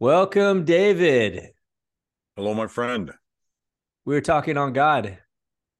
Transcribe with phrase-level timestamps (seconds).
[0.00, 1.50] Welcome, David.
[2.36, 3.10] Hello, my friend.
[4.04, 5.18] We were talking on God.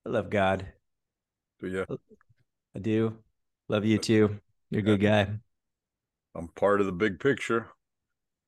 [0.04, 0.66] I love God.
[1.60, 1.86] Do you?
[2.74, 3.18] I do.
[3.68, 4.40] Love you too.
[4.70, 5.28] You're a good guy.
[6.34, 7.68] I'm part of the big picture.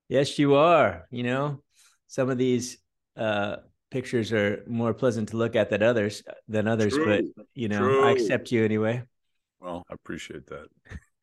[0.09, 1.07] Yes, you are.
[1.09, 1.63] You know,
[2.07, 2.77] some of these
[3.15, 3.57] uh
[3.89, 7.05] pictures are more pleasant to look at than others than others, True.
[7.05, 8.03] but you know, True.
[8.03, 9.03] I accept you anyway.
[9.59, 10.67] Well, I appreciate that.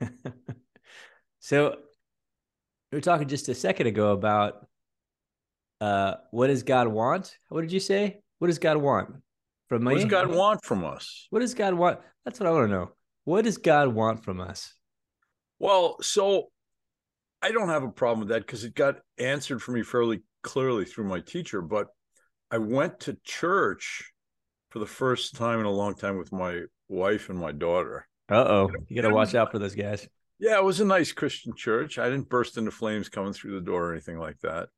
[1.41, 1.77] so
[2.91, 4.67] we were talking just a second ago about
[5.80, 7.36] uh what does God want?
[7.49, 8.21] What did you say?
[8.39, 9.11] What does God want
[9.68, 9.93] from me?
[9.93, 11.27] What does God want from us?
[11.30, 12.00] What does God want?
[12.25, 12.90] That's what I want to know.
[13.25, 14.75] What does God want from us?
[15.58, 16.49] Well, so
[17.43, 20.85] I don't have a problem with that because it got answered for me fairly clearly
[20.85, 21.61] through my teacher.
[21.61, 21.89] But
[22.50, 24.13] I went to church
[24.71, 28.07] for the first time in a long time with my wife and my daughter.
[28.30, 30.08] Uh oh, you got to watch out for those guys.
[30.41, 31.99] Yeah, it was a nice Christian church.
[31.99, 34.69] I didn't burst into flames coming through the door or anything like that.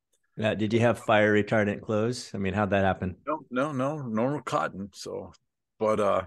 [0.41, 2.31] Uh, did you have fire retardant clothes?
[2.33, 3.17] I mean, how'd that happen?
[3.27, 4.89] No, no, no, normal cotton.
[4.93, 5.33] So,
[5.77, 6.21] but uh,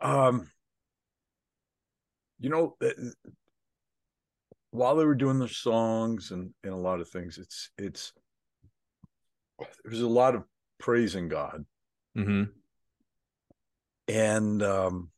[0.00, 0.48] um,
[2.40, 2.76] you know,
[4.70, 8.12] while they were doing their songs and and a lot of things, it's it's
[9.84, 10.44] there's a lot of
[10.78, 11.64] praising God,
[12.16, 12.44] Mm-hmm.
[14.06, 15.10] and um,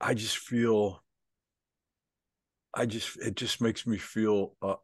[0.00, 1.02] I just feel,
[2.74, 4.76] I just it just makes me feel uh,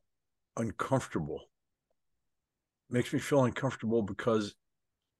[0.56, 1.48] uncomfortable.
[2.90, 4.54] Makes me feel uncomfortable because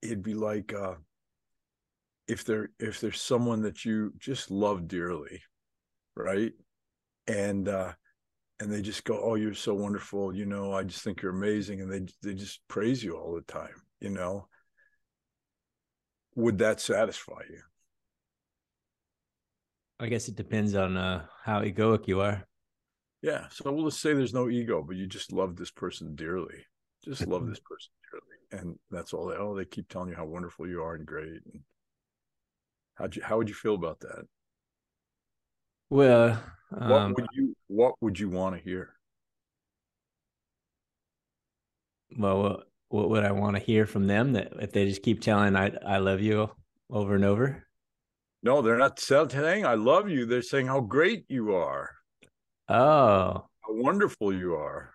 [0.03, 0.95] it'd be like uh,
[2.28, 5.42] if there if there's someone that you just love dearly,
[6.17, 6.53] right?
[7.28, 7.92] And uh,
[8.61, 10.73] and they just go, "Oh, you're so wonderful," you know.
[10.73, 14.11] I just think you're amazing, and they they just praise you all the time, you
[14.11, 14.48] know.
[16.34, 17.62] Would that satisfy you?
[19.98, 22.47] I guess it depends on uh, how egoic you are.
[23.22, 23.48] Yeah.
[23.50, 26.67] So we'll just say there's no ego, but you just love this person dearly.
[27.05, 29.27] Just love this person dearly, and that's all.
[29.27, 31.40] They, oh, they keep telling you how wonderful you are and great.
[31.52, 31.61] And
[32.95, 33.23] how'd you?
[33.23, 34.27] How would you feel about that?
[35.89, 37.55] Well, What um, would you?
[37.68, 38.96] What would you want to hear?
[42.19, 44.33] well, what, what would I want to hear from them?
[44.33, 46.51] That if they just keep telling I I love you
[46.90, 47.67] over and over.
[48.42, 51.95] No, they're not saying "I love you." They're saying how great you are,
[52.68, 54.92] Oh, how wonderful you are.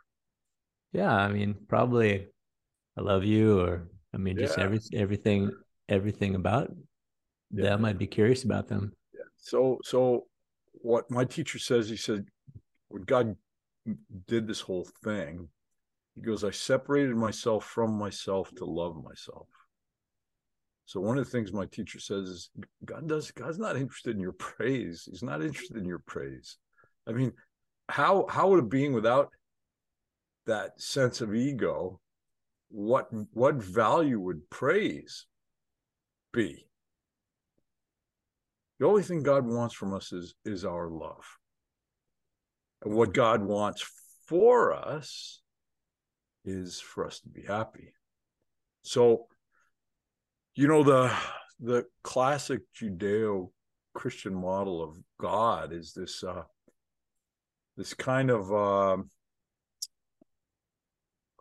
[0.93, 1.15] yeah.
[1.15, 2.27] I mean, probably
[2.97, 4.65] I love you, or I mean, just Yeah.
[4.65, 5.51] every everything
[5.89, 6.71] everything about
[7.51, 7.69] Yeah.
[7.69, 7.85] them.
[7.85, 8.93] I'd be curious about them.
[9.13, 9.21] Yeah.
[9.37, 10.27] So, so
[10.73, 12.27] what my teacher says, he said,
[12.89, 13.35] when God
[14.27, 15.49] did this whole thing,
[16.15, 19.47] he goes, I separated myself from myself to love myself.
[20.85, 22.49] So one of the things my teacher says is
[22.83, 25.07] God does God's not interested in your praise.
[25.09, 26.57] He's not interested in your praise.
[27.07, 27.31] I mean,
[27.91, 29.29] how how would a being without
[30.46, 32.00] that sense of ego,
[32.69, 35.25] what what value would praise
[36.34, 36.66] be?
[38.80, 41.38] The only thing God wants from us is is our love.
[42.84, 43.84] And what God wants
[44.25, 45.41] for us
[46.46, 47.94] is for us to be happy.
[48.84, 49.28] So,
[50.56, 51.13] you know, the
[51.59, 53.51] the classic Judeo
[53.94, 56.44] Christian model of God is this uh
[57.77, 59.09] this kind of um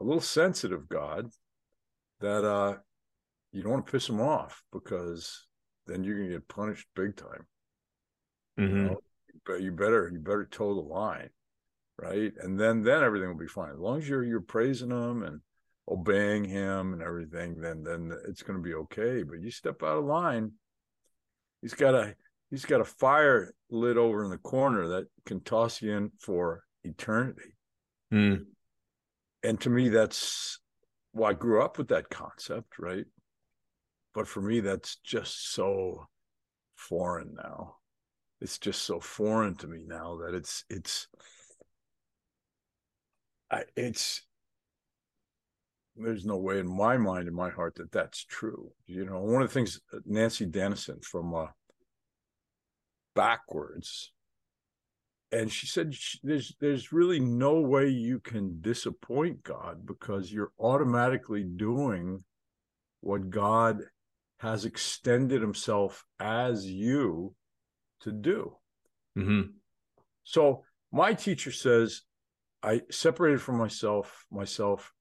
[0.00, 1.30] a little sensitive God
[2.20, 2.76] that uh
[3.52, 5.46] you don't want to piss him off because
[5.86, 7.46] then you're gonna get punished big time.
[8.56, 8.84] You Mhm.
[8.86, 9.00] know,
[9.46, 11.30] but you better you better toe the line,
[11.98, 12.32] right?
[12.41, 13.70] And then then everything will be fine.
[13.72, 15.41] As long as you're you're praising him and
[15.88, 19.22] obeying him and everything, then then it's going to be okay.
[19.22, 20.52] But you step out of line,
[21.62, 22.14] he's got a
[22.50, 26.65] he's got a fire lit over in the corner that can toss you in for
[26.84, 27.56] eternity.
[28.12, 28.47] Mm.
[29.43, 30.59] And to me, that's
[31.12, 33.06] well, I grew up with that concept, right?
[34.15, 36.06] But for me, that's just so
[36.77, 37.77] foreign now.
[38.41, 41.09] It's just so foreign to me now that it's it's
[43.51, 44.22] I, it's
[45.97, 49.42] there's no way in my mind in my heart that that's true you know one
[49.42, 51.47] of the things uh, nancy dennison from uh
[53.15, 54.12] backwards
[55.33, 61.45] and she said there's there's really no way you can disappoint god because you're automatically
[61.45, 62.24] doing
[63.01, 63.80] what god
[64.39, 67.34] has extended himself as you
[68.01, 68.57] to do
[69.15, 69.42] hmm
[70.24, 70.62] so
[70.92, 72.03] my teacher says
[72.62, 74.92] I separated from myself, myself.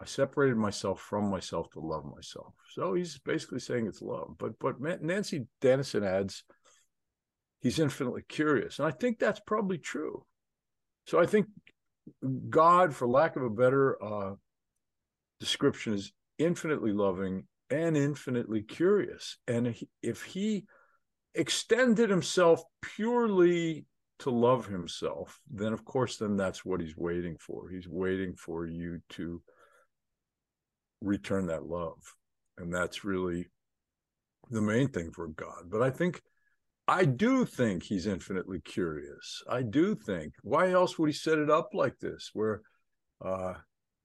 [0.00, 2.54] I separated myself from myself to love myself.
[2.72, 4.36] So he's basically saying it's love.
[4.38, 6.44] But but Nancy Dennison adds,
[7.60, 10.24] he's infinitely curious, and I think that's probably true.
[11.06, 11.46] So I think
[12.50, 14.34] God, for lack of a better uh,
[15.40, 19.36] description, is infinitely loving and infinitely curious.
[19.46, 20.64] And if he
[21.34, 23.86] extended himself purely
[24.20, 27.68] to love himself, then of course, then that's what he's waiting for.
[27.68, 29.42] He's waiting for you to
[31.00, 32.14] return that love.
[32.56, 33.46] And that's really
[34.50, 35.70] the main thing for God.
[35.70, 36.22] But I think,
[36.88, 39.42] I do think he's infinitely curious.
[39.46, 42.62] I do think, why else would he set it up like this, where
[43.22, 43.54] uh,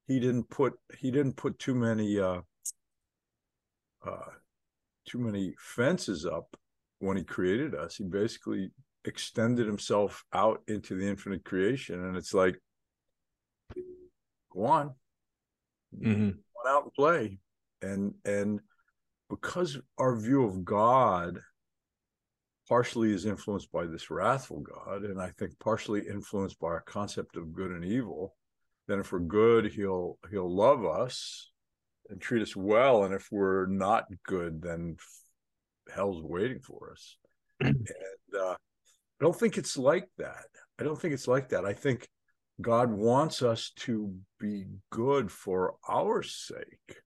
[0.05, 2.41] he didn't put he didn't put too many uh,
[4.05, 4.31] uh,
[5.05, 6.57] too many fences up
[6.99, 7.95] when he created us.
[7.95, 8.71] He basically
[9.05, 12.59] extended himself out into the infinite creation, and it's like,
[14.51, 14.91] go on,
[15.97, 16.31] mm-hmm.
[16.31, 17.39] go on out and play,
[17.81, 18.59] and and
[19.29, 21.39] because our view of God
[22.67, 27.35] partially is influenced by this wrathful God, and I think partially influenced by our concept
[27.35, 28.35] of good and evil.
[28.87, 31.51] Then, if we're good, he'll he'll love us
[32.09, 34.97] and treat us well, and if we're not good, then
[35.93, 37.17] hell's waiting for us.
[37.59, 37.87] and
[38.37, 40.45] uh, I don't think it's like that.
[40.79, 41.65] I don't think it's like that.
[41.65, 42.07] I think
[42.61, 46.97] God wants us to be good for our sake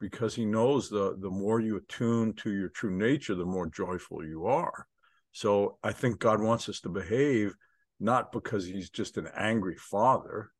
[0.00, 4.24] because he knows the the more you attune to your true nature the more joyful
[4.24, 4.86] you are
[5.32, 7.54] so i think god wants us to behave
[8.02, 10.50] not because he's just an angry father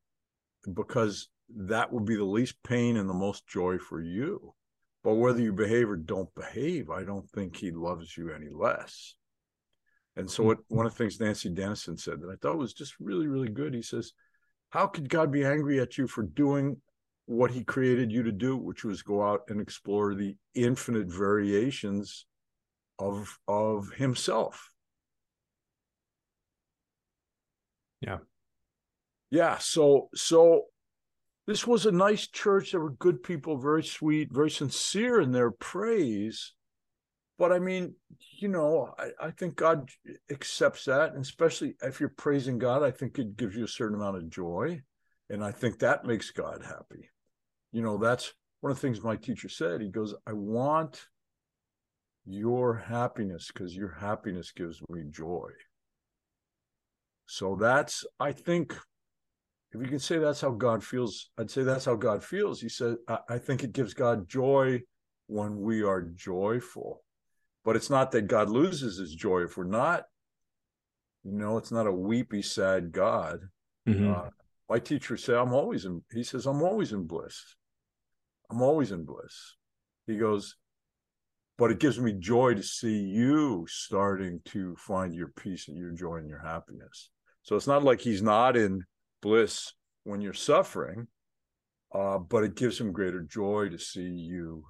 [0.75, 4.55] because that will be the least pain and the most joy for you.
[5.03, 9.17] But whether you behave or don't behave i don't think he loves you any less.
[10.15, 10.77] And so what, mm-hmm.
[10.77, 13.75] one of the things nancy dennison said that i thought was just really really good
[13.75, 14.13] he says
[14.71, 16.77] how could god be angry at you for doing
[17.27, 22.27] what he created you to do, which was go out and explore the infinite variations
[23.11, 24.71] of of himself.
[28.01, 28.19] Yeah.
[29.31, 29.59] Yeah.
[29.59, 30.65] So so
[31.47, 32.73] this was a nice church.
[32.73, 36.55] There were good people, very sweet, very sincere in their praise.
[37.39, 37.95] But I mean,
[38.39, 39.91] you know, I, I think God
[40.31, 41.13] accepts that.
[41.15, 44.31] And especially if you're praising God, I think it gives you a certain amount of
[44.31, 44.83] joy.
[45.31, 47.09] And I think that makes God happy
[47.73, 49.81] you know, that's one of the things my teacher said.
[49.81, 51.07] He goes, I want
[52.25, 55.51] your happiness because your happiness gives me joy.
[57.27, 58.75] So that's, I think,
[59.73, 62.61] if you can say that's how God feels, I'd say that's how God feels.
[62.61, 64.83] He said, I, I think it gives God joy
[65.27, 67.03] when we are joyful.
[67.65, 70.05] But it's not that God loses his joy if we're not.
[71.25, 73.41] You know, it's not a weepy, sad God.
[73.89, 74.13] Mm-hmm.
[74.13, 74.29] Uh,
[74.69, 77.55] my teacher said, I'm always in, he says, I'm always in bliss.
[78.51, 79.57] I'm always in bliss.
[80.07, 80.57] He goes,
[81.63, 85.93] but it gives me joy to see you starting to find your peace and your
[85.93, 87.11] joy and your happiness.
[87.45, 88.83] So it's not like he's not in
[89.21, 89.73] bliss
[90.03, 91.07] when you're suffering,
[91.95, 94.65] uh, but it gives him greater joy to see you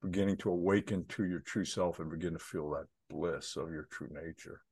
[0.00, 3.86] beginning to awaken to your true self and begin to feel that bliss of your
[3.92, 4.62] true nature.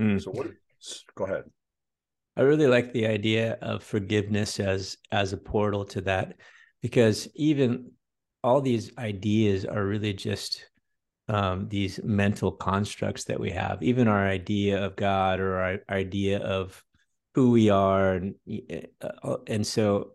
[0.00, 0.22] Mm.
[0.22, 0.46] So what?
[1.16, 1.42] Go ahead.
[2.36, 6.36] I really like the idea of forgiveness as as a portal to that
[6.82, 7.90] because even
[8.46, 10.70] all these ideas are really just
[11.28, 13.82] um, these mental constructs that we have.
[13.82, 16.80] Even our idea of God or our idea of
[17.34, 18.34] who we are, and
[19.02, 20.12] uh, uh, and so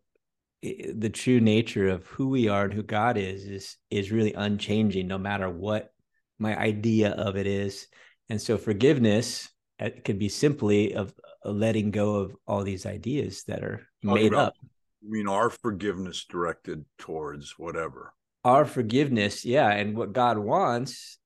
[0.63, 5.07] the true nature of who we are and who God is is is really unchanging,
[5.07, 5.91] no matter what
[6.39, 7.87] my idea of it is.
[8.29, 13.43] And so forgiveness it uh, could be simply of letting go of all these ideas
[13.47, 14.55] that are made up
[15.01, 18.13] you mean our forgiveness directed towards whatever?
[18.43, 19.69] Our forgiveness, yeah.
[19.69, 21.17] And what God wants,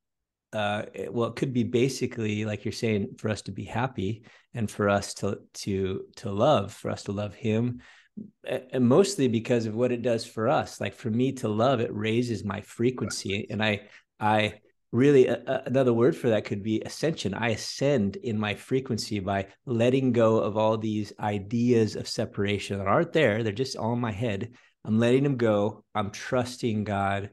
[0.54, 4.24] uh, it, well, it could be basically like you're saying, for us to be happy
[4.54, 7.82] and for us to to to love, for us to love Him,
[8.46, 10.82] and mostly because of what it does for us.
[10.82, 13.88] Like for me to love, it raises my frequency, and I
[14.20, 14.56] I
[14.96, 20.14] really another word for that could be ascension i ascend in my frequency by letting
[20.14, 24.12] go of all these ideas of separation that aren't there they're just all in my
[24.12, 24.52] head
[24.86, 25.84] i'm letting them go.
[25.94, 27.32] I'm trusting god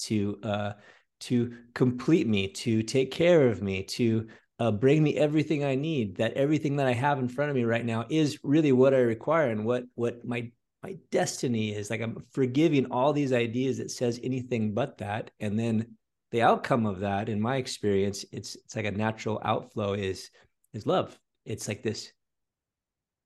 [0.00, 0.72] to uh
[1.20, 4.28] to complete me to take care of me to
[4.60, 7.64] uh, bring me everything i need that everything that i have in front of me
[7.64, 10.50] right now is really what i require and what what my
[10.82, 11.90] my destiny is.
[11.90, 15.30] Like i'm forgiving all these ideas that says anything but that.
[15.40, 15.96] And then
[16.30, 20.30] the outcome of that in my experience it's it's like a natural outflow is
[20.72, 21.18] is love.
[21.44, 22.12] It's like this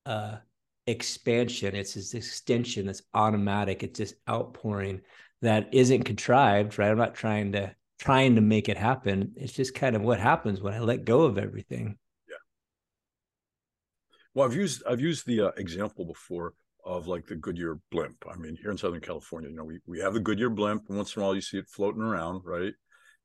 [0.07, 0.37] uh
[0.87, 5.01] expansion it's this extension that's automatic it's this outpouring
[5.41, 9.75] that isn't contrived right i'm not trying to trying to make it happen it's just
[9.75, 11.97] kind of what happens when i let go of everything
[12.29, 12.37] yeah
[14.35, 18.25] Well, I've used I've used the uh, example before of like the Goodyear blimp.
[18.31, 20.97] I mean, here in Southern California, you know, we, we have the Goodyear blimp, and
[20.97, 22.73] once in a while you see it floating around, right?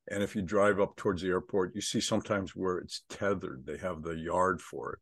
[0.09, 3.65] And if you drive up towards the airport, you see sometimes where it's tethered.
[3.65, 4.99] They have the yard for it.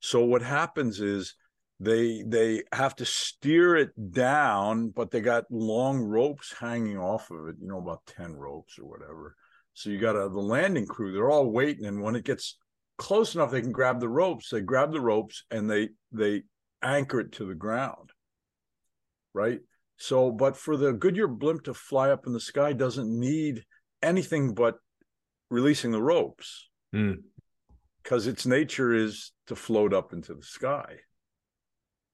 [0.00, 1.34] So what happens is
[1.80, 7.48] they they have to steer it down, but they got long ropes hanging off of
[7.48, 9.36] it, you know, about 10 ropes or whatever.
[9.74, 11.86] So you got a, the landing crew, they're all waiting.
[11.86, 12.56] And when it gets
[12.96, 14.50] close enough, they can grab the ropes.
[14.50, 16.42] They grab the ropes and they they
[16.80, 18.10] anchor it to the ground.
[19.32, 19.60] Right.
[19.96, 23.64] So, but for the Goodyear blimp to fly up in the sky doesn't need
[24.02, 24.76] anything but
[25.50, 26.68] releasing the ropes.
[26.94, 27.22] Mm.
[28.02, 30.96] Because its nature is to float up into the sky.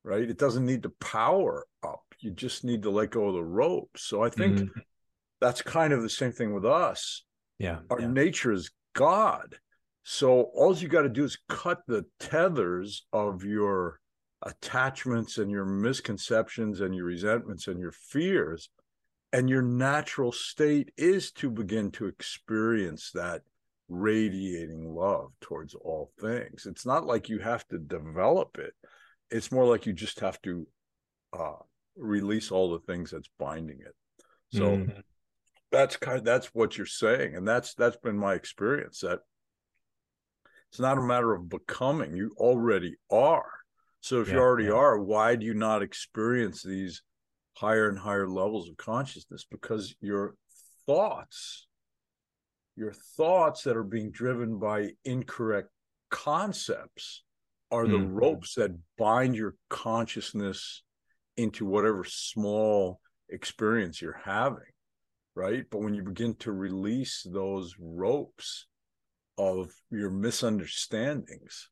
[0.02, 0.28] Right.
[0.28, 2.02] It doesn't need to power up.
[2.20, 4.04] You just need to let go of the ropes.
[4.04, 4.68] So I think mm.
[5.40, 7.24] that's kind of the same thing with us.
[7.58, 7.80] Yeah.
[7.90, 8.06] Our yeah.
[8.06, 9.56] nature is God.
[10.02, 14.00] So all you got to do is cut the tethers of your
[14.42, 18.70] attachments and your misconceptions and your resentments and your fears.
[19.32, 23.42] And your natural state is to begin to experience that
[23.88, 26.66] radiating love towards all things.
[26.66, 28.72] It's not like you have to develop it.
[29.30, 30.66] It's more like you just have to
[31.32, 31.56] uh,
[31.96, 33.94] release all the things that's binding it.
[34.52, 35.00] So mm-hmm.
[35.70, 39.00] that's kind of, that's what you're saying, and that's that's been my experience.
[39.00, 39.20] That
[40.70, 43.52] it's not a matter of becoming; you already are.
[44.00, 44.72] So if yeah, you already yeah.
[44.72, 47.02] are, why do you not experience these
[47.54, 49.46] higher and higher levels of consciousness?
[49.48, 50.34] Because your
[50.86, 51.66] thoughts,
[52.76, 55.68] your thoughts that are being driven by incorrect
[56.10, 57.22] concepts
[57.70, 58.14] are the mm-hmm.
[58.14, 60.82] ropes that bind your consciousness
[61.36, 64.58] into whatever small experience you're having
[65.34, 68.66] right but when you begin to release those ropes
[69.38, 71.68] of your misunderstandings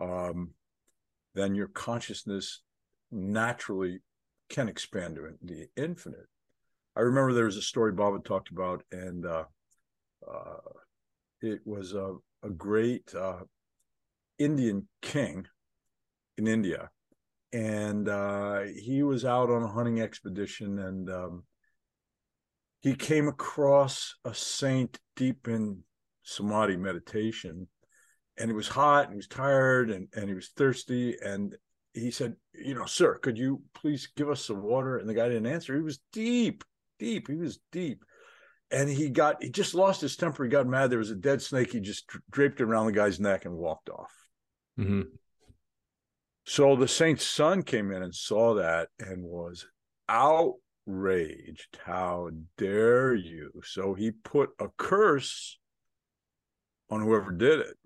[0.00, 0.50] um,
[1.34, 2.62] then your consciousness
[3.10, 4.00] naturally
[4.48, 6.26] can expand to the infinite.
[6.96, 9.44] I remember there was a story Bob had talked about, and uh,
[10.28, 10.56] uh,
[11.40, 13.40] it was a, a great uh,
[14.40, 15.46] Indian king
[16.38, 16.90] in India.
[17.52, 21.44] And uh, he was out on a hunting expedition, and um,
[22.80, 25.82] he came across a saint deep in
[26.22, 27.68] samadhi meditation.
[28.38, 31.16] And it was hot and he was tired and, and he was thirsty.
[31.22, 31.54] And
[31.92, 34.96] he said you know sir could you please give us some water?
[34.96, 35.74] And the guy didn't answer.
[35.74, 36.64] He was deep
[36.98, 38.02] deep he was deep.
[38.70, 40.44] And he got he just lost his temper.
[40.44, 40.88] He got mad.
[40.88, 41.72] There was a dead snake.
[41.72, 44.19] He just draped it around the guy's neck and walked off
[44.80, 45.02] mm-hmm.
[46.44, 49.66] so the saint's son came in and saw that and was
[50.08, 55.58] outraged how dare you so he put a curse
[56.88, 57.76] on whoever did it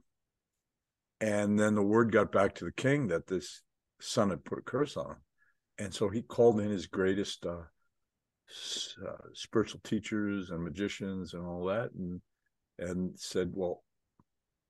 [1.20, 3.62] and then the word got back to the king that this
[4.00, 5.16] son had put a curse on him.
[5.78, 7.62] And so he called in his greatest uh,
[9.06, 12.20] uh, spiritual teachers and magicians and all that, and
[12.78, 13.82] and said, "Well,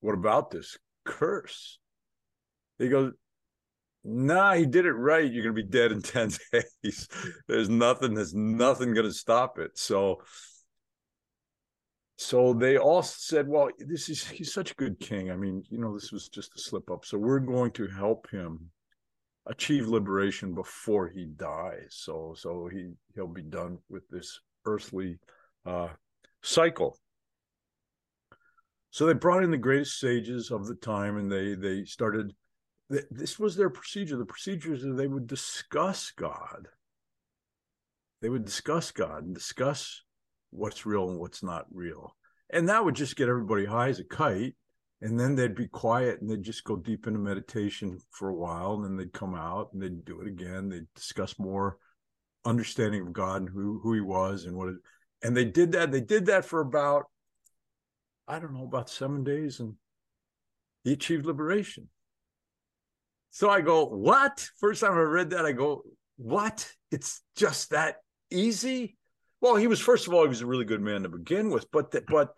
[0.01, 1.79] what about this curse?"
[2.79, 3.13] He goes,
[4.05, 5.31] "Nah, he did it right.
[5.31, 7.09] You're going to be dead in ten days.
[7.49, 8.15] there's nothing.
[8.15, 10.23] There's nothing going to stop it." So
[12.17, 15.31] so they all said, "Well, this is he's such a good king.
[15.31, 17.05] I mean, you know, this was just a slip up.
[17.05, 18.71] So we're going to help him
[19.47, 21.89] achieve liberation before he dies.
[21.91, 25.19] So so he he'll be done with this earthly
[25.67, 25.89] uh,
[26.43, 26.99] cycle."
[28.91, 32.33] So they brought in the greatest sages of the time, and they they started.
[32.91, 34.17] This was their procedure.
[34.17, 36.69] The procedures they would discuss God.
[38.21, 40.03] They would discuss God and discuss
[40.51, 42.17] what's real and what's not real.
[42.51, 44.55] And that would just get everybody high as a kite.
[45.01, 48.75] And then they'd be quiet and they'd just go deep into meditation for a while.
[48.75, 50.69] And then they'd come out and they'd do it again.
[50.69, 51.79] They'd discuss more
[52.45, 54.77] understanding of God and who, who he was and what it,
[55.23, 55.91] and they did that.
[55.91, 57.05] They did that for about,
[58.29, 59.75] I don't know, about seven days and
[60.85, 61.89] he achieved liberation.
[63.35, 64.49] So I go, what?
[64.61, 65.83] First time I read that, I go,
[66.19, 66.71] what?
[66.93, 67.97] It's just that
[68.31, 68.97] easy?
[69.41, 71.69] Well, he was first of all, he was a really good man to begin with,
[71.73, 72.37] but that, but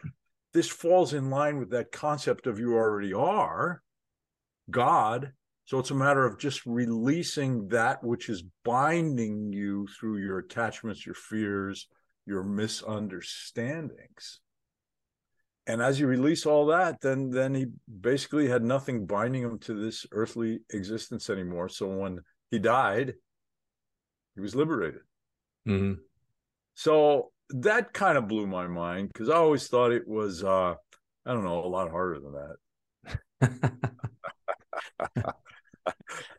[0.54, 3.82] this falls in line with that concept of you already are
[4.70, 5.32] God.
[5.66, 11.04] So it's a matter of just releasing that which is binding you through your attachments,
[11.04, 11.88] your fears,
[12.24, 14.40] your misunderstandings.
[15.66, 17.66] And as you release all that, then then he
[18.00, 21.68] basically had nothing binding him to this earthly existence anymore.
[21.68, 22.20] So when
[22.50, 23.14] he died,
[24.34, 25.00] he was liberated.
[25.66, 26.00] Mm-hmm.
[26.74, 30.74] So that kind of blew my mind because I always thought it was, uh,
[31.24, 32.32] I don't know, a lot harder than
[33.40, 33.72] that.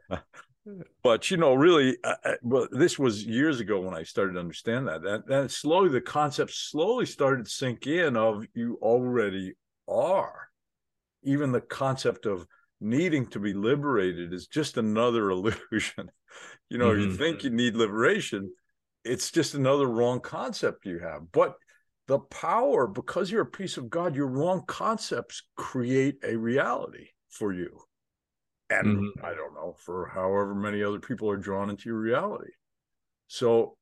[1.04, 4.88] but you know, really, uh, well, this was years ago when I started to understand
[4.88, 5.06] that.
[5.06, 9.54] And then slowly, the concept slowly started to sink in of you already
[9.88, 10.50] are.
[11.24, 12.46] Even the concept of
[12.80, 16.12] needing to be liberated is just another illusion.
[16.70, 17.02] you know, mm-hmm.
[17.02, 18.52] you think you need liberation,
[19.04, 21.32] it's just another wrong concept you have.
[21.32, 21.56] But
[22.08, 27.54] the power, because you're a piece of God, your wrong concepts create a reality for
[27.54, 27.87] you.
[28.70, 29.26] And mm-hmm.
[29.26, 32.52] I don't know, for however many other people are drawn into your reality.
[33.28, 33.78] So,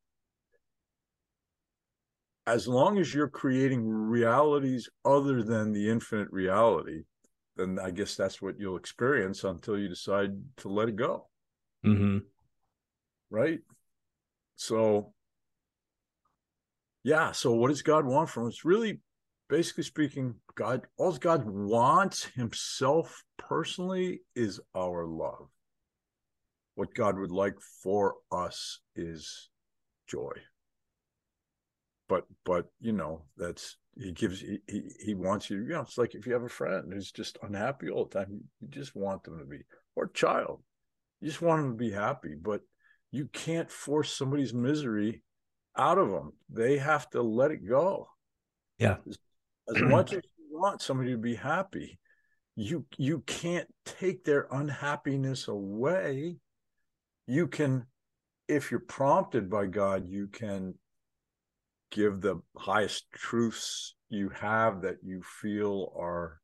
[2.47, 7.03] as long as you're creating realities other than the infinite reality,
[7.55, 11.27] then I guess that's what you'll experience until you decide to let it go.
[11.83, 12.19] Mm-hmm.
[13.31, 13.59] Right.
[14.55, 15.13] So,
[17.03, 17.31] yeah.
[17.31, 18.63] So, what does God want from us?
[18.63, 18.99] Really,
[19.49, 25.49] basically speaking, God, all God wants Himself personally is our love.
[26.75, 29.49] What God would like for us is
[30.07, 30.33] joy.
[32.07, 35.97] But, but you know, that's he gives he, he, he wants you you know it's
[35.97, 39.23] like if you have a friend who's just unhappy all the time you just want
[39.23, 39.59] them to be
[39.95, 40.61] or child
[41.21, 42.61] you just want them to be happy but
[43.11, 45.21] you can't force somebody's misery
[45.77, 48.07] out of them they have to let it go
[48.79, 49.17] yeah as,
[49.73, 50.21] as much as
[50.59, 51.99] want somebody to be happy
[52.55, 56.37] you you can't take their unhappiness away
[57.27, 57.85] you can
[58.47, 60.73] if you're prompted by god you can
[61.91, 66.39] give the highest truths you have that you feel are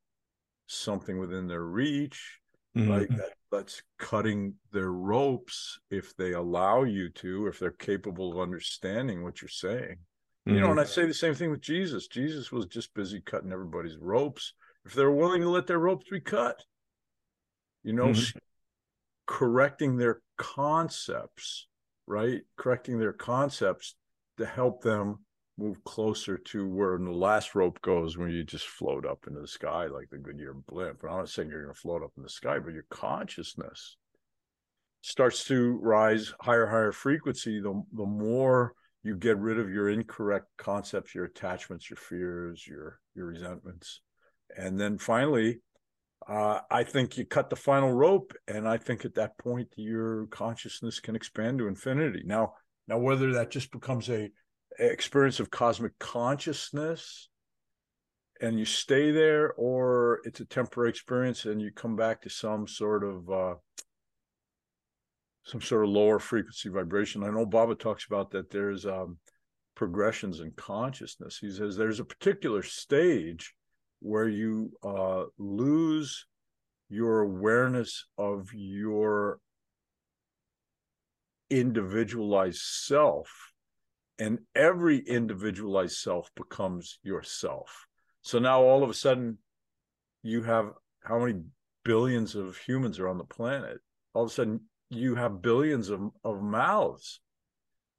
[0.68, 2.40] something within their reach
[2.76, 2.90] mm-hmm.
[2.90, 8.40] like that that's cutting their ropes if they allow you to if they're capable of
[8.40, 9.98] understanding what you're saying.
[10.46, 10.92] You know and i mm-hmm.
[10.92, 14.54] say the same thing with jesus jesus was just busy cutting everybody's ropes
[14.86, 16.64] if they're willing to let their ropes be cut
[17.84, 18.38] you know mm-hmm.
[19.28, 21.68] correcting their concepts
[22.08, 23.96] right correcting their concepts
[24.38, 25.20] to help them
[25.58, 29.48] move closer to where the last rope goes when you just float up into the
[29.48, 31.04] sky like the Goodyear blimp.
[31.04, 33.98] And I'm not saying you're going to float up in the sky, but your consciousness
[35.02, 37.60] starts to rise higher, higher frequency.
[37.60, 43.00] The, the more you get rid of your incorrect concepts, your attachments, your fears, your
[43.16, 44.02] your resentments,
[44.56, 45.60] and then finally,
[46.28, 50.28] uh, I think you cut the final rope, and I think at that point your
[50.28, 52.24] consciousness can expand to infinity.
[52.26, 52.54] Now,
[52.88, 54.30] now whether that just becomes a
[54.80, 57.30] experience of cosmic consciousness
[58.42, 62.68] and you stay there or it's a temporary experience and you come back to some
[62.68, 63.54] sort of uh,
[65.44, 69.18] some sort of lower frequency vibration i know baba talks about that there's um,
[69.76, 73.54] progressions in consciousness he says there's a particular stage
[74.00, 76.26] where you uh, lose
[76.90, 79.40] your awareness of your
[81.50, 83.52] individualized self
[84.18, 87.88] and every individualized self becomes yourself.
[88.22, 89.38] So now all of a sudden,
[90.22, 90.72] you have
[91.04, 91.42] how many
[91.84, 93.80] billions of humans are on the planet?
[94.14, 97.20] All of a sudden, you have billions of, of mouths.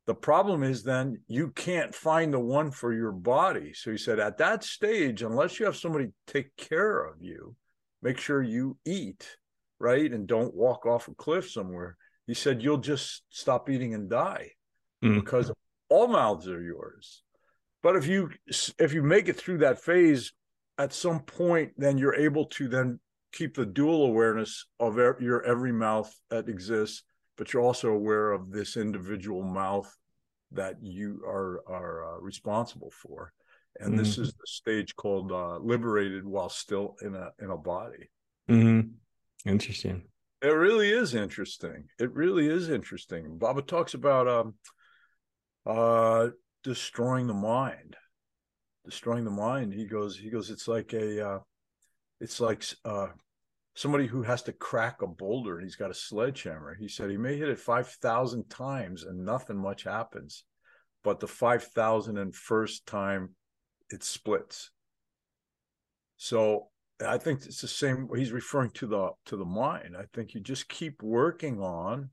[0.07, 3.72] The problem is then you can't find the one for your body.
[3.72, 7.55] So he said, at that stage, unless you have somebody take care of you,
[8.02, 9.37] make sure you eat,
[9.78, 10.12] right?
[10.12, 11.96] And don't walk off a cliff somewhere.
[12.26, 14.50] He said, you'll just stop eating and die
[15.02, 15.14] mm.
[15.14, 15.52] because
[15.88, 17.22] all mouths are yours
[17.83, 18.31] but if you
[18.78, 20.33] if you make it through that phase
[20.78, 22.98] at some point then you're able to then
[23.33, 27.03] keep the dual awareness of your every mouth that exists
[27.37, 29.92] but you're also aware of this individual mouth
[30.53, 33.33] that you are are uh, responsible for.
[33.81, 33.99] And mm-hmm.
[33.99, 38.11] this is the stage called uh, liberated while still in a in a body.
[38.51, 38.90] Mm-hmm.
[39.49, 40.03] interesting.
[40.42, 41.85] It really is interesting.
[41.99, 43.38] It really is interesting.
[43.38, 44.55] Baba talks about um
[45.64, 46.29] uh
[46.62, 47.97] destroying the mind.
[48.85, 49.73] Destroying the mind.
[49.73, 51.38] He goes he goes it's like a uh
[52.23, 53.09] it's like uh
[53.75, 57.17] somebody who has to crack a boulder and he's got a sledgehammer he said he
[57.17, 60.45] may hit it 5000 times and nothing much happens
[61.05, 63.31] but the 5001st time
[63.91, 64.71] it splits
[66.17, 66.69] so
[67.05, 70.41] i think it's the same he's referring to the to the mind i think you
[70.41, 72.11] just keep working on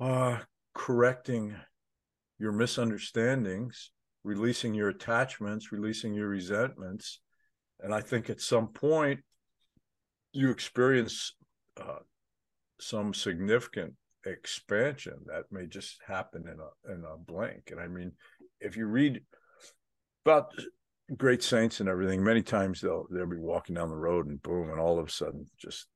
[0.00, 0.38] uh
[0.74, 1.54] correcting
[2.42, 3.92] your misunderstandings,
[4.24, 7.20] releasing your attachments, releasing your resentments.
[7.82, 9.20] And I think at some point
[10.32, 11.34] you experience
[11.80, 12.00] uh,
[12.80, 17.70] some significant expansion that may just happen in a in a blink.
[17.70, 18.12] And I mean,
[18.60, 19.20] if you read
[20.24, 20.52] about
[21.16, 24.70] great saints and everything, many times they'll they'll be walking down the road and boom,
[24.70, 25.86] and all of a sudden just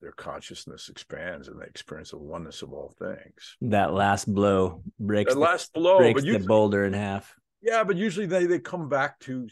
[0.00, 3.56] their consciousness expands and they experience the oneness of all things.
[3.62, 7.34] That last blow breaks that last blow breaks the boulder in half.
[7.60, 9.48] Yeah, but usually they they come back to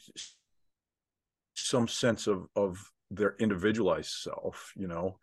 [1.57, 4.73] some sense of of their individualized self.
[4.77, 5.19] You know,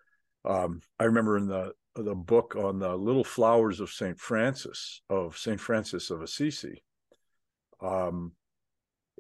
[0.46, 5.38] um, I remember in the the book on the little flowers of Saint Francis of
[5.38, 6.84] Saint Francis of Assisi.
[7.82, 8.34] Um,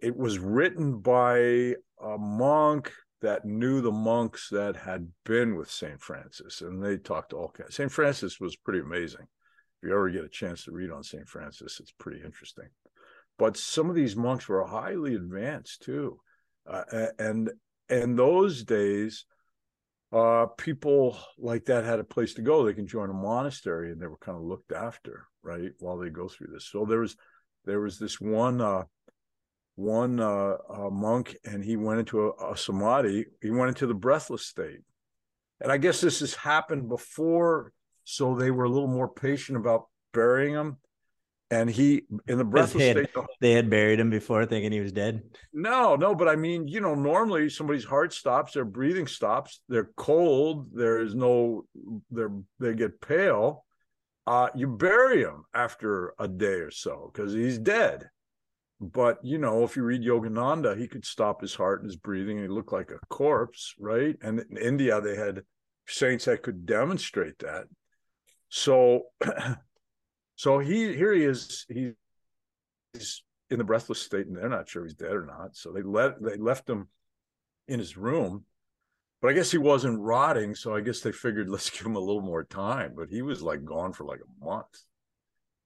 [0.01, 5.99] it was written by a monk that knew the monks that had been with St.
[6.01, 7.75] Francis, and they talked to all kinds.
[7.75, 7.91] St.
[7.91, 9.21] Francis was pretty amazing.
[9.21, 11.27] If you ever get a chance to read on St.
[11.27, 12.67] Francis, it's pretty interesting.
[13.39, 16.19] But some of these monks were highly advanced too,
[16.67, 17.51] uh, and
[17.89, 19.25] and those days,
[20.11, 22.63] uh, people like that had a place to go.
[22.63, 26.09] They can join a monastery, and they were kind of looked after, right, while they
[26.09, 26.65] go through this.
[26.65, 27.15] So there was
[27.65, 28.83] there was this one uh,
[29.75, 30.57] one uh,
[30.91, 33.25] monk and he went into a, a, samadhi.
[33.41, 34.81] He went into the breathless state.
[35.61, 37.71] And I guess this has happened before.
[38.03, 40.77] So they were a little more patient about burying him.
[41.51, 44.79] And he, in the breathless they had, state, they had buried him before thinking he
[44.79, 45.21] was dead.
[45.53, 49.91] No, no, but I mean, you know, normally somebody's heart stops, their breathing stops, they're
[49.95, 51.65] cold, there is no,
[52.09, 53.65] they're, they get pale.
[54.25, 58.09] Uh, you bury him after a day or so because he's dead
[58.91, 62.37] but you know, if you read Yogananda, he could stop his heart and his breathing,
[62.37, 64.15] and he looked like a corpse, right?
[64.21, 65.43] And in India, they had
[65.87, 67.65] saints that could demonstrate that.
[68.49, 69.03] So,
[70.35, 71.65] so he here he is.
[71.69, 71.91] He,
[72.93, 75.55] he's in the breathless state, and they're not sure he's dead or not.
[75.55, 76.87] So they let they left him
[77.67, 78.45] in his room,
[79.21, 80.55] but I guess he wasn't rotting.
[80.55, 82.93] So I guess they figured let's give him a little more time.
[82.95, 84.83] But he was like gone for like a month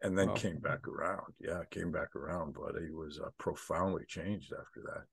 [0.01, 0.35] and then wow.
[0.35, 1.33] came back around.
[1.39, 5.03] Yeah, came back around, but he was uh, profoundly changed after that.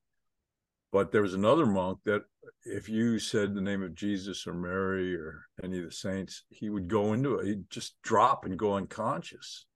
[0.95, 2.23] But there was another monk that,
[2.65, 6.71] if you said the name of Jesus or Mary or any of the saints, he
[6.71, 7.47] would go into it.
[7.49, 9.67] He'd just drop and go unconscious.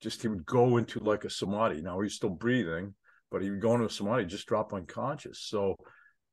[0.00, 1.82] Just he would go into like a samadhi.
[1.82, 2.94] Now he's still breathing,
[3.28, 5.40] but he would go into a samadhi, just drop unconscious.
[5.40, 5.74] So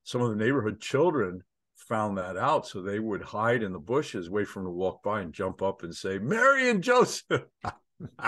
[0.04, 1.42] some of the neighborhood children
[1.90, 2.68] found that out.
[2.68, 5.64] So they would hide in the bushes, wait for him to walk by and jump
[5.64, 7.46] up and say, Mary and Joseph.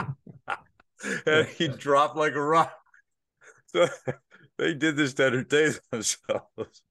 [1.27, 2.73] and he'd drop like a rock.
[3.69, 3.85] So
[4.57, 6.81] they did this to entertain themselves.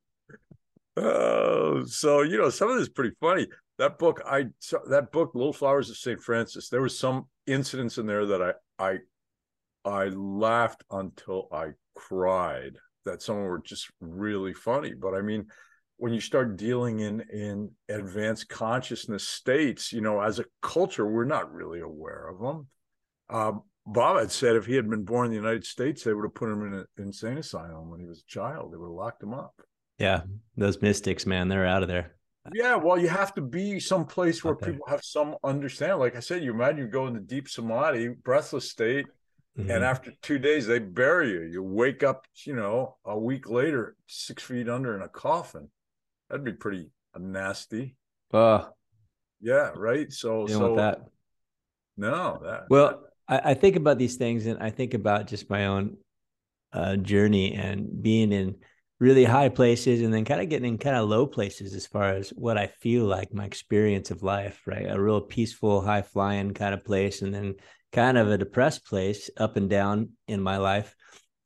[0.97, 3.47] Oh, so you know, some of this is pretty funny.
[3.79, 4.47] That book, I
[4.89, 6.69] that book, Little Flowers of Saint Francis.
[6.69, 8.99] There was some incidents in there that I I
[9.85, 12.77] I laughed until I cried.
[13.05, 14.95] That some were just really funny.
[14.95, 15.47] But I mean,
[15.99, 21.25] when you start dealing in in advanced consciousness states, you know, as a culture, we're
[21.25, 22.67] not really aware of them.
[23.29, 23.53] Uh,
[23.87, 26.35] Bob had said if he had been born in the United States, they would have
[26.35, 28.73] put him in an insane asylum when he was a child.
[28.73, 29.55] They would have locked him up.
[29.99, 30.23] Yeah,
[30.57, 32.17] those mystics, man, they're out of there.
[32.53, 35.99] Yeah, well, you have to be someplace where people have some understanding.
[35.99, 39.07] Like I said, you imagine you go into deep samadhi, breathless state,
[39.59, 39.71] mm-hmm.
[39.71, 41.43] and after two days they bury you.
[41.43, 45.71] You wake up, you know, a week later, six feet under in a coffin.
[46.29, 47.97] That'd be pretty nasty.
[48.33, 48.67] Uh,
[49.41, 50.13] yeah, right.
[50.13, 51.01] So, so that.
[51.97, 52.65] No, that.
[52.69, 55.97] Well, I, I, think about these things, and I think about just my own
[56.73, 58.57] uh, journey and being in
[58.99, 62.15] really high places, and then kind of getting in kind of low places as far
[62.15, 64.63] as what I feel like my experience of life.
[64.67, 67.55] Right, a real peaceful, high flying kind of place, and then
[67.93, 70.95] kind of a depressed place, up and down in my life.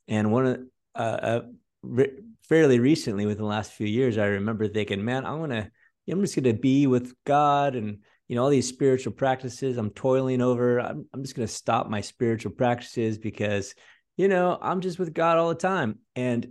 [0.08, 0.60] And one of
[0.94, 1.40] uh, uh
[1.82, 5.70] re- fairly recently within the last few years, I remember thinking, man, I want to,
[6.08, 7.98] I'm just going to be with God and,
[8.30, 10.78] you know, all these spiritual practices I'm toiling over.
[10.78, 13.74] I'm, I'm just going to stop my spiritual practices because,
[14.16, 15.98] you know, I'm just with God all the time.
[16.14, 16.50] And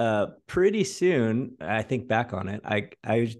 [0.00, 3.36] uh, pretty soon, I think back on it, I, I,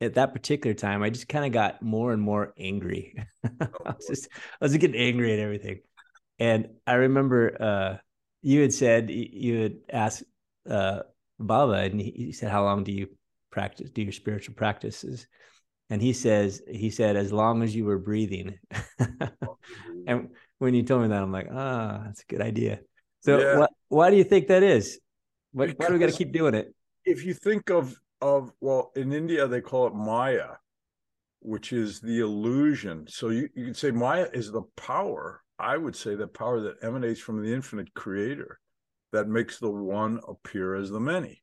[0.00, 3.16] at that particular time, I just kind of got more and more angry.
[3.60, 4.28] I was just,
[4.60, 5.80] I was getting angry at everything.
[6.38, 7.96] And I remember, uh,
[8.42, 10.22] you had said you had asked
[10.68, 11.00] uh,
[11.40, 13.08] Baba, and he, he said, "How long do you
[13.50, 13.90] practice?
[13.90, 15.26] Do your spiritual practices?"
[15.90, 18.58] And he says, he said, as long as you were breathing.
[20.06, 22.78] and when you told me that, I'm like, ah, oh, that's a good idea.
[23.22, 23.66] So yeah.
[23.66, 25.00] wh- why do you think that is?
[25.52, 26.72] Why, why do we got to keep doing it?
[27.04, 30.50] If you think of of well, in India they call it Maya,
[31.40, 33.06] which is the illusion.
[33.08, 35.42] So you, you can say Maya is the power.
[35.58, 38.60] I would say the power that emanates from the infinite creator
[39.12, 41.42] that makes the one appear as the many.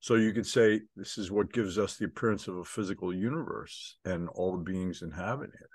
[0.00, 3.96] So you could say this is what gives us the appearance of a physical universe
[4.04, 5.70] and all the beings inhabiting it.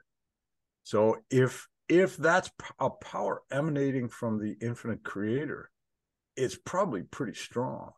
[0.83, 5.69] So if if that's a power emanating from the infinite creator,
[6.37, 7.91] it's probably pretty strong.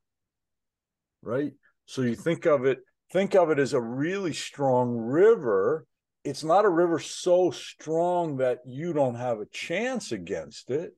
[1.21, 1.53] Right?
[1.85, 2.79] So you think of it
[3.11, 5.85] think of it as a really strong river.
[6.23, 10.95] It's not a river so strong that you don't have a chance against it.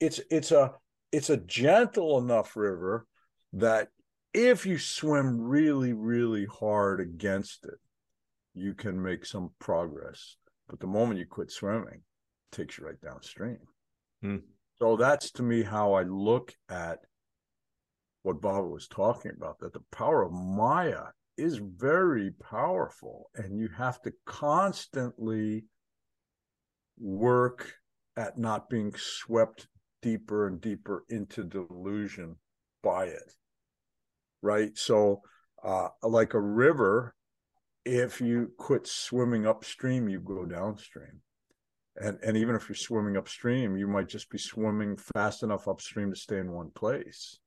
[0.00, 0.72] It's it's a
[1.12, 3.06] it's a gentle enough river
[3.52, 3.88] that
[4.32, 7.78] if you swim really really hard against it,
[8.54, 10.36] you can make some progress.
[10.68, 12.02] But the moment you quit swimming,
[12.52, 13.58] it takes you right downstream.
[14.22, 14.36] Hmm.
[14.80, 17.00] So that's to me how I look at
[18.22, 21.04] what Baba was talking about that the power of Maya
[21.36, 25.64] is very powerful, and you have to constantly
[26.98, 27.74] work
[28.16, 29.68] at not being swept
[30.02, 32.36] deeper and deeper into delusion
[32.82, 33.34] by it.
[34.42, 34.76] Right.
[34.76, 35.22] So,
[35.62, 37.14] uh, like a river,
[37.84, 41.20] if you quit swimming upstream, you go downstream.
[41.96, 46.10] And, and even if you're swimming upstream, you might just be swimming fast enough upstream
[46.10, 47.38] to stay in one place.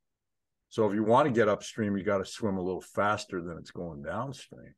[0.69, 3.57] So if you want to get upstream, you got to swim a little faster than
[3.57, 4.73] it's going downstream.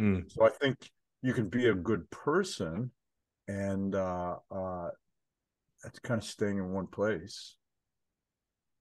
[0.00, 0.30] Mm.
[0.30, 0.90] So I think
[1.22, 2.90] you can be a good person,
[3.48, 4.88] and uh, uh,
[5.82, 7.56] that's kind of staying in one place.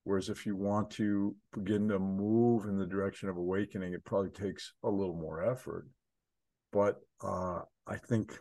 [0.09, 4.31] Whereas if you want to begin to move in the direction of awakening, it probably
[4.31, 5.85] takes a little more effort.
[6.71, 8.35] But uh, I think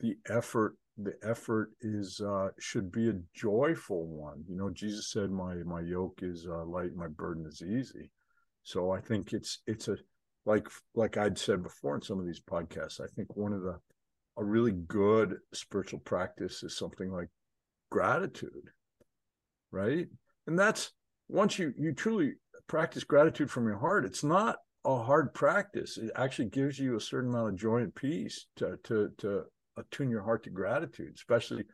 [0.00, 4.42] the effort the effort is uh, should be a joyful one.
[4.48, 8.10] You know, Jesus said, "My my yoke is uh, light, my burden is easy."
[8.64, 9.96] So I think it's it's a
[10.44, 13.00] like like I'd said before in some of these podcasts.
[13.00, 13.78] I think one of the
[14.36, 17.28] a really good spiritual practice is something like
[17.90, 18.70] gratitude,
[19.70, 20.06] right?
[20.46, 20.92] And that's
[21.28, 22.34] once you you truly
[22.66, 24.04] practice gratitude from your heart.
[24.04, 25.98] It's not a hard practice.
[25.98, 29.44] It actually gives you a certain amount of joy and peace to to to
[29.76, 31.64] attune your heart to gratitude, especially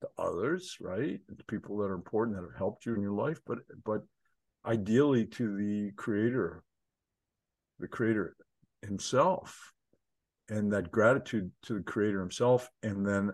[0.00, 1.20] to others, right?
[1.36, 4.02] To people that are important that have helped you in your life, but but
[4.66, 6.62] ideally to the creator,
[7.78, 8.36] the creator
[8.82, 9.72] himself,
[10.48, 13.30] and that gratitude to the creator himself, and then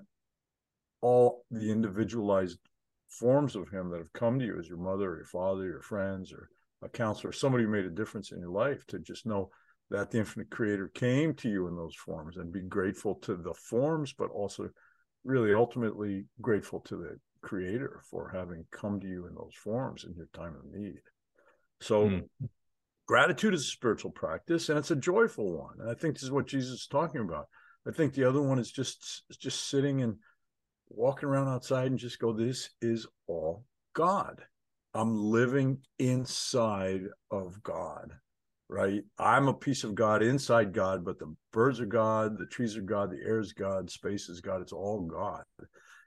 [1.00, 2.58] all the individualized
[3.10, 5.82] forms of him that have come to you as your mother, or your father, your
[5.82, 6.48] friends, or
[6.82, 9.50] a counselor, somebody who made a difference in your life, to just know
[9.90, 13.52] that the infinite creator came to you in those forms and be grateful to the
[13.54, 14.68] forms, but also
[15.24, 20.14] really ultimately grateful to the creator for having come to you in those forms in
[20.14, 21.00] your time of need.
[21.80, 22.24] So mm.
[23.06, 25.74] gratitude is a spiritual practice and it's a joyful one.
[25.80, 27.46] And I think this is what Jesus is talking about.
[27.86, 30.16] I think the other one is just just sitting and
[30.90, 34.42] walking around outside and just go, this is all God.
[34.92, 38.12] I'm living inside of God
[38.70, 39.02] right?
[39.18, 42.82] I'm a piece of God inside God, but the birds are God, the trees are
[42.82, 44.62] God, the air is God, space is God.
[44.62, 45.42] It's all God.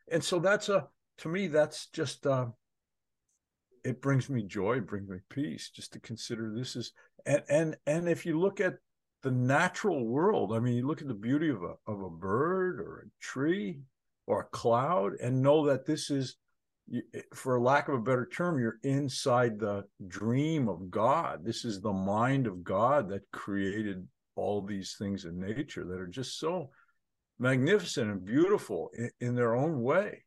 [0.10, 0.88] And so that's a,
[1.20, 2.48] to me, that's just, uh,
[3.84, 6.94] it brings me joy, brings me peace just to consider this is,
[7.26, 8.76] and, and, and if you look at
[9.24, 12.80] the natural world, I mean, you look at the beauty of a, of a bird
[12.80, 13.82] or a tree
[14.28, 16.38] or a cloud and know that this is
[16.94, 21.44] eh, for lack of a better term, you're inside the dream of God.
[21.44, 26.08] This is the mind of God that created all these things in nature that are
[26.08, 26.70] just so
[27.40, 30.24] magnificent and beautiful in, in their own way.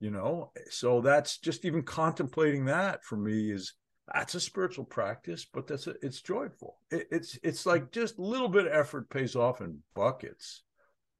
[0.00, 3.74] You know, so that's just even contemplating that for me is
[4.14, 6.78] that's a spiritual practice, but that's a, it's joyful.
[6.90, 10.62] It, it's it's like just a little bit of effort pays off in buckets.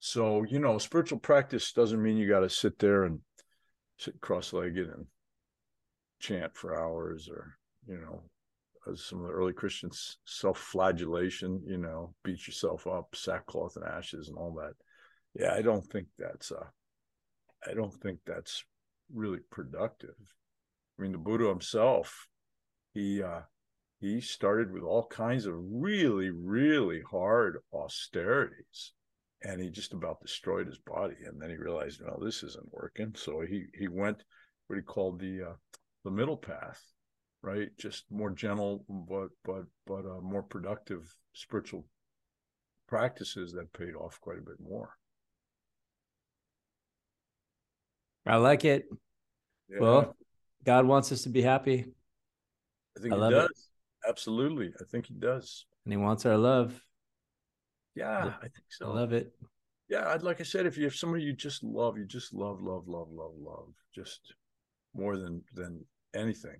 [0.01, 3.21] So you know, spiritual practice doesn't mean you got to sit there and
[3.99, 5.07] sit cross-legged and
[6.21, 7.57] chant for hours or
[7.87, 8.23] you know
[8.91, 14.29] as some of the early christians self-flagellation you know beat yourself up sackcloth and ashes
[14.29, 14.73] and all that.
[15.41, 16.67] Yeah i don't think that's uh
[17.69, 18.65] i don't think that's
[19.15, 20.15] really productive.
[20.99, 22.27] I mean the buddha himself
[22.95, 23.43] he uh
[24.01, 28.93] he started with all kinds of really really hard austerities
[29.43, 31.17] and he just about destroyed his body.
[31.27, 33.15] And then he realized, no, this isn't working.
[33.17, 34.23] So he he went
[34.67, 35.55] what he called the uh,
[36.05, 36.83] the middle path,
[37.43, 37.69] right?
[37.79, 41.87] Just more gentle, but but but uh, more productive spiritual
[42.89, 44.97] practices that paid off quite a bit more.
[48.27, 48.87] I like it.
[49.71, 49.79] Yeah.
[49.81, 50.17] Well,
[50.65, 51.87] God wants us to be happy.
[52.97, 53.49] I think I he does.
[53.49, 54.09] It.
[54.09, 54.73] Absolutely.
[54.81, 55.67] I think he does.
[55.85, 56.79] And he wants our love.
[57.95, 58.91] Yeah, I think so.
[58.91, 59.33] I love it.
[59.89, 62.61] Yeah, I'd like I said, if you have somebody you just love, you just love,
[62.61, 64.35] love, love, love, love, just
[64.95, 66.57] more than than anything.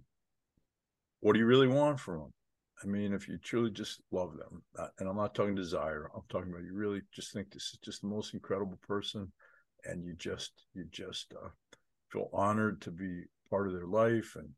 [1.21, 2.33] What do you really want from them?
[2.83, 6.23] I mean, if you truly just love them, uh, and I'm not talking desire, I'm
[6.29, 9.33] talking about you really just think this is just the most incredible person,
[9.85, 11.49] and you just you just uh,
[12.11, 14.49] feel honored to be part of their life, and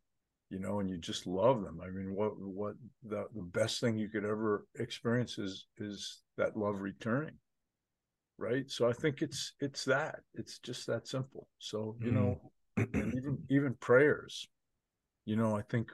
[0.50, 1.80] you know, and you just love them.
[1.82, 6.56] I mean, what what the the best thing you could ever experience is is that
[6.56, 7.36] love returning.
[8.36, 8.68] Right.
[8.68, 10.20] So I think it's it's that.
[10.34, 11.46] It's just that simple.
[11.58, 12.14] So, you mm.
[12.14, 12.40] know,
[12.76, 14.48] and even even prayers,
[15.24, 15.90] you know, I think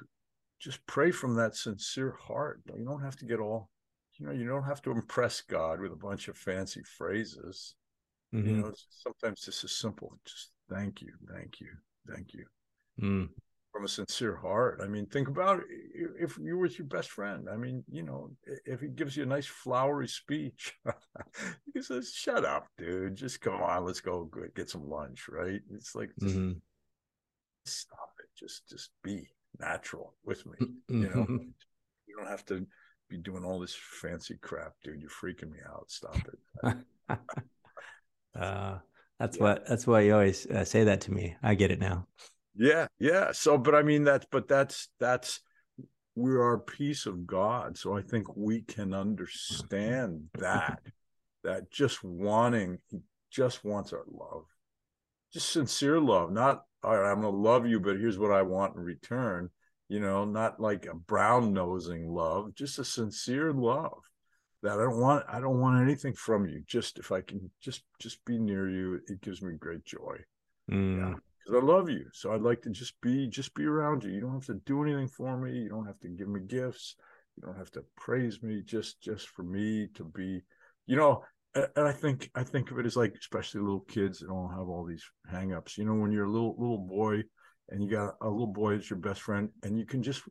[0.59, 2.63] just pray from that sincere heart.
[2.75, 3.69] You don't have to get all,
[4.19, 7.75] you know, you don't have to impress God with a bunch of fancy phrases.
[8.35, 8.49] Mm-hmm.
[8.49, 11.69] You know, sometimes just as simple, just thank you, thank you,
[12.09, 12.47] thank you.
[13.03, 13.29] Mm
[13.77, 14.81] from a sincere heart.
[14.83, 15.67] I mean, think about it.
[16.19, 17.47] if you were with your best friend.
[17.53, 18.31] I mean, you know,
[18.65, 20.73] if he gives you a nice flowery speech,
[21.75, 23.17] he says, "Shut up, dude.
[23.17, 25.61] Just come on, let's go get some lunch." Right?
[25.75, 26.59] It's like, just, mm-hmm.
[27.67, 28.29] stop it.
[28.39, 29.29] Just, just be
[29.61, 30.57] natural with me.
[30.91, 31.03] Mm-hmm.
[31.03, 31.27] You know,
[32.07, 32.67] you don't have to
[33.11, 35.03] be doing all this fancy crap, dude.
[35.03, 35.91] You're freaking me out.
[35.91, 36.77] Stop it.
[38.41, 38.79] uh,
[39.21, 39.43] that's yeah.
[39.43, 39.67] what.
[39.69, 41.37] That's why you always uh, say that to me.
[41.43, 42.07] I get it now.
[42.57, 43.33] Yeah, yeah.
[43.33, 45.41] So, but I mean that's but that's that's
[46.15, 47.77] we are a piece of God.
[47.77, 50.81] So I think we can understand that
[51.45, 54.45] that just wanting he just wants our love.
[55.33, 58.77] Just sincere love, not all right, I'm gonna love you, but here's what I want
[58.77, 59.51] in return.
[59.89, 64.01] You know, not like a brown nosing love, just a sincere love
[64.63, 66.63] that I don't want I don't want anything from you.
[66.67, 70.17] Just if I can just just be near you, it gives me great joy.
[70.71, 70.97] Mm.
[70.97, 71.15] Yeah
[71.47, 72.07] because I love you.
[72.13, 74.11] So I'd like to just be just be around you.
[74.11, 75.53] You don't have to do anything for me.
[75.53, 76.97] You don't have to give me gifts.
[77.37, 78.63] You don't have to praise me.
[78.65, 80.43] Just just for me to be,
[80.87, 81.23] you know.
[81.55, 84.69] And I think I think of it as like especially little kids that don't have
[84.69, 85.79] all these hangups.
[85.79, 87.23] You know, when you're a little little boy
[87.71, 90.23] and you got a little boy that's your best friend, and you can just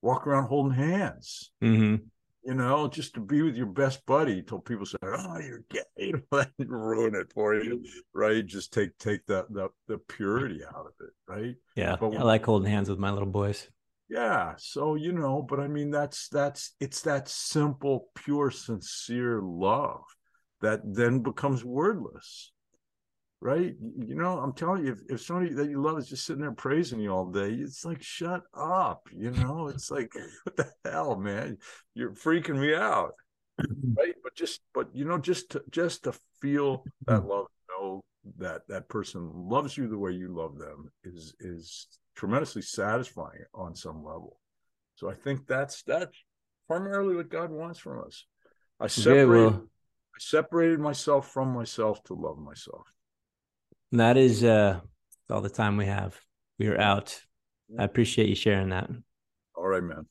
[0.00, 1.50] walk around holding hands.
[1.62, 1.96] Mm-hmm
[2.44, 6.12] you know, just to be with your best buddy till people say, "Oh, you're gay,"
[6.58, 8.44] ruin it for you, right?
[8.44, 11.54] Just take take the the, the purity out of it, right?
[11.76, 13.68] Yeah, but I like holding hands with my little boys.
[14.08, 20.02] Yeah, so you know, but I mean, that's that's it's that simple, pure, sincere love
[20.60, 22.52] that then becomes wordless
[23.40, 23.74] right?
[23.80, 26.52] You know, I'm telling you, if, if somebody that you love is just sitting there
[26.52, 29.08] praising you all day, it's like, shut up.
[29.14, 30.12] You know, it's like,
[30.44, 31.58] what the hell, man?
[31.94, 33.12] You're freaking me out.
[33.94, 34.14] Right.
[34.22, 37.28] But just, but you know, just to just to feel that mm-hmm.
[37.28, 37.46] love,
[37.80, 38.04] know
[38.38, 43.74] that that person loves you the way you love them is is tremendously satisfying on
[43.74, 44.38] some level.
[44.94, 46.16] So I think that's that's
[46.68, 48.24] primarily what God wants from us.
[48.78, 49.66] I separated, well,
[50.14, 52.86] I separated myself from myself to love myself.
[53.90, 54.80] And that is uh
[55.28, 56.18] all the time we have.
[56.58, 57.20] We are out.
[57.78, 58.90] I appreciate you sharing that.
[59.54, 60.06] All right, man.